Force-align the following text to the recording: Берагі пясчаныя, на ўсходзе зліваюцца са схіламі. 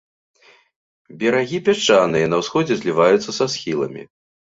Берагі 1.23 1.59
пясчаныя, 1.67 2.25
на 2.31 2.39
ўсходзе 2.43 2.73
зліваюцца 2.79 3.29
са 3.39 3.45
схіламі. 3.57 4.03